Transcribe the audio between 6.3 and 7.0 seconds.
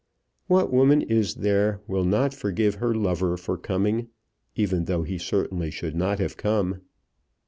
come?